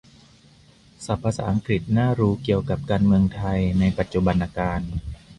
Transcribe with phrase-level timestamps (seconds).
[1.05, 4.81] "ศัพท์ภาษาอังกฤษน่ารู้เกี่ยวกับการเมืองไทยในปัจจุบันกาล"